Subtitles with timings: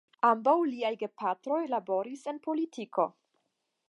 [0.27, 3.09] Ambaŭ liaj gepatroj laboris en politiko.